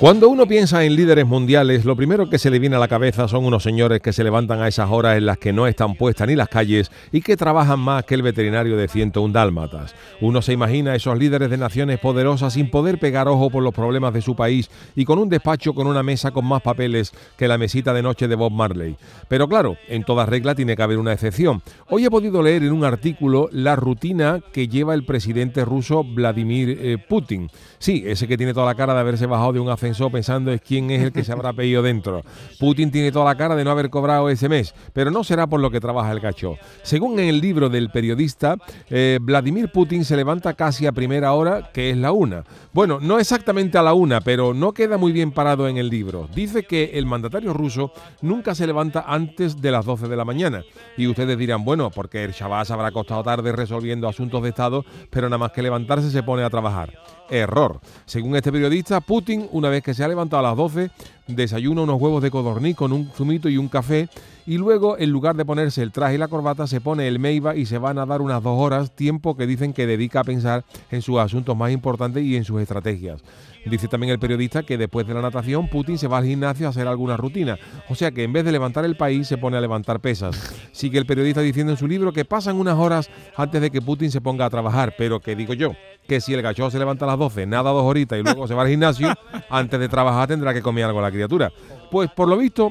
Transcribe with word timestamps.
Cuando 0.00 0.28
uno 0.28 0.44
piensa 0.48 0.84
en 0.84 0.96
líderes 0.96 1.24
mundiales, 1.24 1.84
lo 1.84 1.94
primero 1.94 2.28
que 2.28 2.40
se 2.40 2.50
le 2.50 2.58
viene 2.58 2.74
a 2.74 2.80
la 2.80 2.88
cabeza 2.88 3.28
son 3.28 3.44
unos 3.44 3.62
señores 3.62 4.00
que 4.00 4.12
se 4.12 4.24
levantan 4.24 4.60
a 4.60 4.66
esas 4.66 4.90
horas 4.90 5.16
en 5.16 5.24
las 5.24 5.38
que 5.38 5.52
no 5.52 5.68
están 5.68 5.94
puestas 5.94 6.26
ni 6.26 6.34
las 6.34 6.48
calles 6.48 6.90
y 7.12 7.22
que 7.22 7.36
trabajan 7.36 7.78
más 7.78 8.04
que 8.04 8.16
el 8.16 8.22
veterinario 8.22 8.76
de 8.76 8.88
101 8.88 9.32
dálmatas. 9.32 9.94
Uno 10.20 10.42
se 10.42 10.52
imagina 10.52 10.90
a 10.90 10.94
esos 10.96 11.16
líderes 11.16 11.48
de 11.48 11.58
naciones 11.58 12.00
poderosas 12.00 12.54
sin 12.54 12.72
poder 12.72 12.98
pegar 12.98 13.28
ojo 13.28 13.50
por 13.50 13.62
los 13.62 13.72
problemas 13.72 14.12
de 14.12 14.20
su 14.20 14.34
país 14.34 14.68
y 14.96 15.04
con 15.04 15.20
un 15.20 15.28
despacho 15.28 15.74
con 15.74 15.86
una 15.86 16.02
mesa 16.02 16.32
con 16.32 16.44
más 16.44 16.60
papeles 16.60 17.12
que 17.36 17.46
la 17.46 17.56
mesita 17.56 17.94
de 17.94 18.02
noche 18.02 18.26
de 18.26 18.34
Bob 18.34 18.52
Marley. 18.52 18.96
Pero 19.28 19.46
claro, 19.46 19.76
en 19.86 20.02
toda 20.02 20.26
regla 20.26 20.56
tiene 20.56 20.74
que 20.74 20.82
haber 20.82 20.98
una 20.98 21.12
excepción. 21.12 21.62
Hoy 21.88 22.04
he 22.04 22.10
podido 22.10 22.42
leer 22.42 22.64
en 22.64 22.72
un 22.72 22.84
artículo 22.84 23.48
la 23.52 23.76
rutina 23.76 24.40
que 24.52 24.66
lleva 24.66 24.94
el 24.94 25.04
presidente 25.04 25.64
ruso 25.64 26.02
Vladimir 26.02 26.78
eh, 26.82 26.98
Putin. 26.98 27.48
Sí, 27.78 28.02
ese 28.04 28.26
que 28.26 28.36
tiene 28.36 28.54
toda 28.54 28.66
la 28.66 28.74
cara 28.74 28.92
de 28.92 29.00
haberse 29.00 29.26
bajado 29.26 29.52
de 29.52 29.60
un 29.60 29.68
pensando 30.10 30.52
es 30.52 30.60
quién 30.60 30.90
es 30.90 31.02
el 31.02 31.12
que 31.12 31.24
se 31.24 31.32
habrá 31.32 31.52
pedido 31.52 31.82
dentro. 31.82 32.22
Putin 32.58 32.90
tiene 32.90 33.12
toda 33.12 33.26
la 33.26 33.36
cara 33.36 33.54
de 33.54 33.64
no 33.64 33.70
haber 33.70 33.90
cobrado 33.90 34.28
ese 34.28 34.48
mes, 34.48 34.74
pero 34.92 35.10
no 35.10 35.24
será 35.24 35.46
por 35.46 35.60
lo 35.60 35.70
que 35.70 35.80
trabaja 35.80 36.12
el 36.12 36.20
gacho. 36.20 36.56
Según 36.82 37.18
en 37.18 37.28
el 37.28 37.40
libro 37.40 37.68
del 37.68 37.90
periodista, 37.90 38.56
eh, 38.88 39.18
Vladimir 39.20 39.70
Putin 39.70 40.04
se 40.04 40.16
levanta 40.16 40.54
casi 40.54 40.86
a 40.86 40.92
primera 40.92 41.32
hora, 41.32 41.70
que 41.72 41.90
es 41.90 41.96
la 41.96 42.12
una. 42.12 42.44
Bueno, 42.72 42.98
no 43.00 43.18
exactamente 43.18 43.78
a 43.78 43.82
la 43.82 43.94
una, 43.94 44.20
pero 44.20 44.54
no 44.54 44.72
queda 44.72 44.98
muy 44.98 45.12
bien 45.12 45.32
parado 45.32 45.68
en 45.68 45.76
el 45.76 45.88
libro. 45.88 46.28
Dice 46.34 46.64
que 46.64 46.92
el 46.94 47.06
mandatario 47.06 47.52
ruso 47.52 47.92
nunca 48.22 48.54
se 48.54 48.66
levanta 48.66 49.04
antes 49.06 49.60
de 49.60 49.70
las 49.70 49.84
12 49.84 50.08
de 50.08 50.16
la 50.16 50.24
mañana. 50.24 50.62
Y 50.96 51.06
ustedes 51.06 51.38
dirán, 51.38 51.64
bueno, 51.64 51.90
porque 51.90 52.24
el 52.24 52.32
Shabbat 52.32 52.70
habrá 52.70 52.90
costado 52.90 53.22
tarde 53.22 53.52
resolviendo 53.52 54.08
asuntos 54.08 54.42
de 54.42 54.48
Estado, 54.50 54.84
pero 55.10 55.28
nada 55.28 55.38
más 55.38 55.52
que 55.52 55.62
levantarse 55.62 56.10
se 56.10 56.22
pone 56.22 56.42
a 56.42 56.50
trabajar. 56.50 56.92
Error. 57.30 57.80
Según 58.04 58.36
este 58.36 58.52
periodista, 58.52 59.00
Putin, 59.00 59.48
una 59.52 59.68
vez 59.68 59.73
que 59.82 59.94
se 59.94 60.04
ha 60.04 60.08
levantado 60.08 60.40
a 60.40 60.50
las 60.50 60.56
12, 60.56 60.90
desayuna 61.26 61.82
unos 61.82 62.00
huevos 62.00 62.22
de 62.22 62.30
codorní 62.30 62.74
con 62.74 62.92
un 62.92 63.10
zumito 63.14 63.48
y 63.48 63.56
un 63.56 63.68
café 63.68 64.08
y 64.46 64.58
luego, 64.58 64.98
en 64.98 65.10
lugar 65.10 65.36
de 65.36 65.46
ponerse 65.46 65.82
el 65.82 65.90
traje 65.90 66.16
y 66.16 66.18
la 66.18 66.28
corbata, 66.28 66.66
se 66.66 66.82
pone 66.82 67.08
el 67.08 67.18
Meiba 67.18 67.56
y 67.56 67.64
se 67.64 67.78
van 67.78 67.98
a 67.98 68.04
dar 68.04 68.20
unas 68.20 68.42
dos 68.42 68.60
horas, 68.60 68.90
tiempo 68.90 69.36
que 69.36 69.46
dicen 69.46 69.72
que 69.72 69.86
dedica 69.86 70.20
a 70.20 70.24
pensar 70.24 70.64
en 70.90 71.00
sus 71.00 71.18
asuntos 71.18 71.56
más 71.56 71.72
importantes 71.72 72.22
y 72.22 72.36
en 72.36 72.44
sus 72.44 72.60
estrategias. 72.60 73.22
Dice 73.64 73.88
también 73.88 74.12
el 74.12 74.18
periodista 74.18 74.62
que 74.62 74.76
después 74.76 75.06
de 75.06 75.14
la 75.14 75.22
natación 75.22 75.68
Putin 75.68 75.96
se 75.96 76.06
va 76.06 76.18
al 76.18 76.26
gimnasio 76.26 76.66
a 76.66 76.70
hacer 76.70 76.86
alguna 76.86 77.16
rutina. 77.16 77.58
O 77.88 77.94
sea 77.94 78.10
que 78.10 78.22
en 78.22 78.32
vez 78.34 78.44
de 78.44 78.52
levantar 78.52 78.84
el 78.84 78.94
país 78.94 79.26
se 79.26 79.38
pone 79.38 79.56
a 79.56 79.60
levantar 79.62 80.00
pesas. 80.00 80.54
Sigue 80.72 80.98
el 80.98 81.06
periodista 81.06 81.40
diciendo 81.40 81.72
en 81.72 81.78
su 81.78 81.88
libro 81.88 82.12
que 82.12 82.26
pasan 82.26 82.56
unas 82.56 82.78
horas 82.78 83.08
antes 83.36 83.62
de 83.62 83.70
que 83.70 83.80
Putin 83.80 84.10
se 84.10 84.20
ponga 84.20 84.44
a 84.44 84.50
trabajar. 84.50 84.94
Pero 84.98 85.20
que 85.20 85.34
digo 85.34 85.54
yo, 85.54 85.72
que 86.06 86.20
si 86.20 86.34
el 86.34 86.42
gacho 86.42 86.70
se 86.70 86.78
levanta 86.78 87.06
a 87.06 87.08
las 87.08 87.18
12, 87.18 87.46
nada 87.46 87.70
dos 87.70 87.84
horitas 87.84 88.18
y 88.18 88.22
luego 88.22 88.46
se 88.46 88.52
va 88.52 88.62
al 88.62 88.68
gimnasio, 88.68 89.14
antes 89.48 89.80
de 89.80 89.88
trabajar 89.88 90.28
tendrá 90.28 90.52
que 90.52 90.60
comer 90.60 90.84
algo 90.84 91.00
la 91.00 91.10
criatura. 91.14 91.52
Pues 91.90 92.10
por 92.10 92.28
lo 92.28 92.36
visto, 92.36 92.70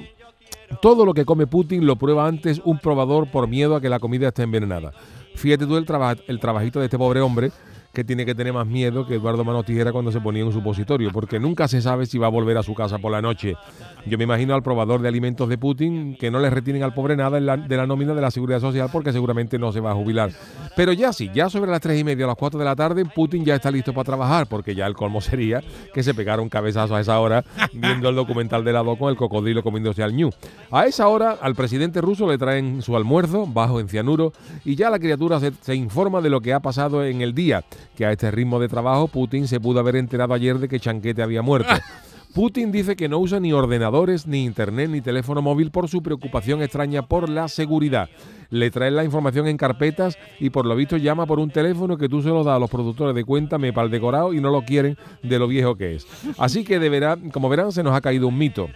todo 0.81 1.05
lo 1.05 1.13
que 1.13 1.25
come 1.25 1.47
Putin 1.47 1.85
lo 1.85 1.95
prueba 1.95 2.27
antes 2.27 2.61
un 2.63 2.79
probador 2.79 3.31
por 3.31 3.47
miedo 3.47 3.75
a 3.75 3.81
que 3.81 3.89
la 3.89 3.99
comida 3.99 4.27
esté 4.27 4.43
envenenada. 4.43 4.93
Fíjate 5.35 5.65
tú 5.65 5.77
el, 5.77 5.85
el 6.27 6.39
trabajito 6.39 6.79
de 6.79 6.85
este 6.85 6.97
pobre 6.97 7.21
hombre 7.21 7.51
que 7.93 8.03
tiene 8.03 8.25
que 8.25 8.33
tener 8.33 8.51
más 8.53 8.65
miedo 8.65 9.05
que 9.05 9.15
Eduardo 9.15 9.45
Manos 9.45 9.65
Tijera 9.65 9.91
cuando 9.91 10.11
se 10.11 10.19
ponía 10.19 10.43
un 10.43 10.51
supositorio, 10.51 11.11
porque 11.11 11.39
nunca 11.39 11.67
se 11.67 11.79
sabe 11.79 12.07
si 12.07 12.17
va 12.17 12.25
a 12.25 12.31
volver 12.31 12.57
a 12.57 12.63
su 12.63 12.73
casa 12.73 12.97
por 12.97 13.11
la 13.11 13.21
noche. 13.21 13.55
Yo 14.07 14.17
me 14.17 14.23
imagino 14.23 14.55
al 14.55 14.63
probador 14.63 15.01
de 15.01 15.07
alimentos 15.07 15.47
de 15.47 15.59
Putin 15.59 16.17
que 16.19 16.31
no 16.31 16.39
le 16.39 16.49
retienen 16.49 16.81
al 16.81 16.95
pobre 16.95 17.15
nada 17.15 17.39
de 17.39 17.77
la 17.77 17.87
nómina 17.87 18.15
de 18.15 18.21
la 18.21 18.31
seguridad 18.31 18.59
social 18.59 18.89
porque 18.91 19.13
seguramente 19.13 19.59
no 19.59 19.71
se 19.71 19.79
va 19.79 19.91
a 19.91 19.93
jubilar. 19.93 20.31
Pero 20.75 20.91
ya 20.91 21.13
sí, 21.13 21.29
ya 21.35 21.49
sobre 21.51 21.69
las 21.69 21.81
tres 21.81 21.99
y 21.99 22.03
media 22.03 22.25
a 22.25 22.29
las 22.29 22.35
cuatro 22.35 22.57
de 22.57 22.65
la 22.65 22.75
tarde, 22.75 23.05
Putin 23.05 23.45
ya 23.45 23.53
está 23.53 23.69
listo 23.69 23.93
para 23.93 24.05
trabajar, 24.05 24.47
porque 24.47 24.73
ya 24.73 24.87
el 24.87 24.95
colmo 24.95 25.21
sería 25.21 25.61
que 25.93 26.01
se 26.01 26.15
pegara 26.15 26.41
un 26.41 26.49
cabezazo 26.49 26.95
a 26.95 26.99
esa 27.01 27.19
hora 27.19 27.45
viendo 27.73 28.09
el 28.09 28.15
documental 28.15 28.63
de 28.63 28.73
lado 28.73 28.97
con 28.97 29.11
el 29.11 29.15
cocodrilo 29.15 29.61
comiéndose 29.61 30.01
al 30.01 30.15
ñu. 30.15 30.31
A 30.71 30.87
esa 30.87 31.07
hora 31.07 31.37
al 31.39 31.53
presidente 31.53 32.01
ruso 32.01 32.27
le 32.27 32.39
traen 32.39 32.81
su 32.81 32.95
almuerzo 32.95 33.45
bajo 33.45 33.79
en 33.79 33.87
cianuro 33.87 34.33
y 34.65 34.75
ya 34.75 34.89
la 34.89 34.97
criatura 34.97 35.39
se, 35.39 35.51
se 35.61 35.75
informa 35.75 36.21
de 36.21 36.31
lo 36.31 36.41
que 36.41 36.53
ha 36.53 36.59
pasado 36.59 37.05
en 37.05 37.21
el 37.21 37.35
día 37.35 37.63
que 37.95 38.05
a 38.05 38.11
este 38.11 38.31
ritmo 38.31 38.59
de 38.59 38.67
trabajo 38.67 39.07
Putin 39.07 39.47
se 39.47 39.59
pudo 39.59 39.79
haber 39.79 39.95
enterado 39.95 40.33
ayer 40.33 40.59
de 40.59 40.67
que 40.67 40.79
Chanquete 40.79 41.21
había 41.21 41.41
muerto. 41.41 41.73
Putin 42.33 42.71
dice 42.71 42.95
que 42.95 43.07
no 43.07 43.19
usa 43.19 43.39
ni 43.39 43.53
ordenadores, 43.53 44.25
ni 44.25 44.43
internet, 44.43 44.89
ni 44.89 45.01
teléfono 45.01 45.43
móvil 45.43 45.69
por 45.69 45.87
su 45.87 46.01
preocupación 46.01 46.63
extraña 46.63 47.03
por 47.03 47.29
la 47.29 47.47
seguridad. 47.47 48.09
Le 48.49 48.71
traen 48.71 48.95
la 48.95 49.03
información 49.03 49.47
en 49.47 49.55
carpetas 49.55 50.17
y 50.39 50.49
por 50.49 50.65
lo 50.65 50.75
visto 50.75 50.97
llama 50.97 51.27
por 51.27 51.37
un 51.37 51.51
teléfono 51.51 51.95
que 51.95 52.09
tú 52.09 52.23
se 52.23 52.29
lo 52.29 52.43
das 52.43 52.55
a 52.55 52.59
los 52.59 52.71
productores 52.71 53.13
de 53.13 53.23
cuenta, 53.23 53.59
me 53.59 53.69
el 53.69 53.91
decorado 53.91 54.33
y 54.33 54.41
no 54.41 54.49
lo 54.49 54.63
quieren 54.63 54.97
de 55.21 55.37
lo 55.37 55.47
viejo 55.47 55.75
que 55.75 55.95
es. 55.95 56.07
Así 56.39 56.63
que 56.63 56.79
deberá, 56.79 57.17
como 57.31 57.49
verán, 57.49 57.71
se 57.71 57.83
nos 57.83 57.93
ha 57.93 58.01
caído 58.01 58.27
un 58.27 58.37
mito. 58.37 58.67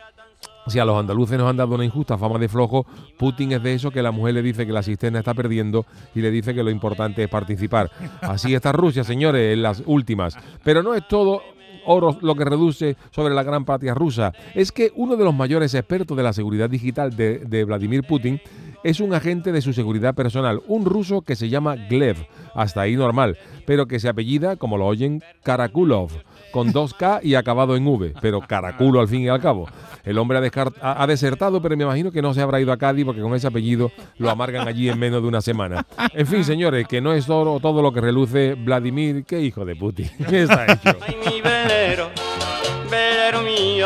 Si 0.68 0.80
a 0.80 0.86
los 0.86 0.98
andaluces 0.98 1.38
nos 1.38 1.50
han 1.50 1.58
dado 1.58 1.76
una 1.76 1.86
injusta 1.86 2.18
fama 2.18 2.38
de 2.40 2.50
flojo, 2.50 2.86
Putin 3.18 3.54
es 3.54 3.64
de 3.64 3.74
eso 3.74 3.92
que 3.92 4.02
la 4.02 4.12
mujer 4.12 4.34
le 4.34 4.42
dice 4.42 4.66
que 4.66 4.74
la 4.74 4.84
cisterna 4.84 5.20
está 5.20 5.34
perdiendo 5.34 5.86
y 6.14 6.22
le 6.22 6.32
dice 6.32 6.54
que 6.54 6.64
lo 6.64 6.70
importante 6.70 7.24
es 7.24 7.30
participar. 7.30 7.90
Así 8.22 8.54
está 8.54 8.72
Rusia, 8.72 9.04
señores, 9.04 9.54
en 9.54 9.62
las 9.62 9.82
últimas. 9.86 10.36
Pero 10.64 10.84
no 10.84 10.94
es 10.94 11.08
todo 11.08 11.42
oro 11.86 12.18
lo 12.22 12.36
que 12.36 12.46
reduce 12.46 12.98
sobre 13.12 13.34
la 13.34 13.44
gran 13.44 13.66
patria 13.66 13.94
rusa. 13.94 14.34
Es 14.54 14.72
que 14.72 14.92
uno 14.96 15.16
de 15.16 15.24
los 15.24 15.34
mayores 15.34 15.74
expertos 15.74 16.16
de 16.18 16.24
la 16.24 16.34
seguridad 16.34 16.70
digital 16.70 17.16
de, 17.16 17.40
de 17.40 17.64
Vladimir 17.64 18.04
Putin 18.04 18.42
es 18.88 19.02
un 19.02 19.14
agente 19.14 19.52
de 19.52 19.62
su 19.62 19.74
seguridad 19.74 20.16
personal, 20.16 20.62
un 20.66 20.86
ruso 20.86 21.22
que 21.22 21.36
se 21.36 21.50
llama 21.50 21.76
Glev, 21.76 22.16
hasta 22.56 22.80
ahí 22.80 22.96
normal, 22.96 23.38
pero 23.66 23.86
que 23.86 24.00
se 24.00 24.08
apellida, 24.08 24.56
como 24.56 24.78
lo 24.78 24.86
oyen, 24.86 25.22
Karakulov, 25.44 26.10
con 26.54 26.72
dos 26.72 26.94
K 26.94 27.20
y 27.22 27.36
acabado 27.36 27.76
en 27.76 27.86
V, 27.86 28.14
pero 28.22 28.40
Caraculo 28.40 29.02
al 29.02 29.10
fin 29.10 29.24
y 29.24 29.28
al 29.28 29.42
cabo. 29.42 29.68
El 30.06 30.18
hombre 30.18 30.38
ha, 30.40 31.04
ha, 31.04 31.06
desertado, 31.06 31.62
pero 31.62 31.76
me 31.76 31.84
imagino 31.84 32.14
que 32.14 32.22
no 32.22 32.34
se 32.34 32.42
habrá 32.42 32.62
ido 32.62 32.72
a 32.72 32.78
Cádiz 32.78 33.04
porque 33.04 33.20
con 33.20 33.36
ese 33.36 33.48
apellido 33.48 33.92
lo 34.20 34.30
amargan 34.30 34.66
allí 34.66 34.88
en 34.88 34.98
menos 34.98 35.22
de 35.22 35.28
una 35.28 35.42
semana. 35.42 35.86
En 36.14 36.26
fin, 36.26 36.46
señores, 36.46 36.88
que 36.88 37.02
no 37.02 37.12
es 37.12 37.26
todo, 37.26 37.60
todo 37.60 37.82
lo 37.82 37.92
que 37.92 38.00
reluce 38.00 38.54
Vladimir, 38.54 39.26
qué 39.26 39.42
hijo 39.42 39.66
de 39.66 39.76
puti. 39.76 40.06
¿Qué 40.30 40.44
está 40.44 40.66
hecho? 40.66 40.98